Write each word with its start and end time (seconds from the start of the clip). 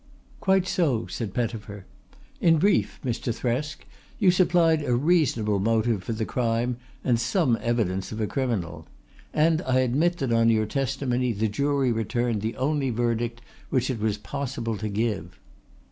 "Quite 0.39 0.67
so," 0.67 1.05
said 1.05 1.31
Pettifer. 1.31 1.85
"In 2.39 2.57
brief, 2.57 2.99
Mr. 3.05 3.31
Thresk, 3.31 3.85
you 4.17 4.31
supplied 4.31 4.81
a 4.83 4.95
reasonable 4.95 5.59
motive 5.59 6.03
for 6.03 6.13
the 6.13 6.25
crime 6.25 6.77
and 7.03 7.19
some 7.19 7.55
evidence 7.61 8.11
of 8.11 8.19
a 8.19 8.25
criminal. 8.25 8.87
And 9.31 9.61
I 9.61 9.81
admit 9.81 10.17
that 10.17 10.33
on 10.33 10.49
your 10.49 10.65
testimony 10.65 11.33
the 11.33 11.47
jury 11.47 11.91
returned 11.91 12.41
the 12.41 12.57
only 12.57 12.89
verdict 12.89 13.41
which 13.69 13.91
it 13.91 13.99
was 13.99 14.17
possible 14.17 14.75
to 14.79 14.89
give." 14.89 15.39